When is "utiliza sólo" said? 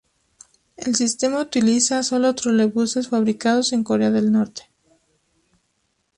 1.39-2.33